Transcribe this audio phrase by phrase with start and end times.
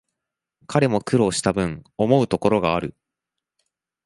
[0.65, 2.95] 彼も苦労したぶん、思うところがある